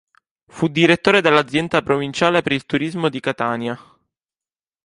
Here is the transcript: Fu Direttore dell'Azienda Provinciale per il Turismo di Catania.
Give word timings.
Fu 0.47 0.67
Direttore 0.67 1.21
dell'Azienda 1.21 1.83
Provinciale 1.83 2.41
per 2.41 2.53
il 2.53 2.65
Turismo 2.65 3.07
di 3.07 3.19
Catania. 3.19 3.79